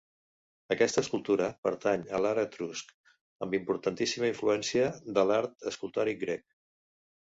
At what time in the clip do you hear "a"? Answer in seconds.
2.17-2.23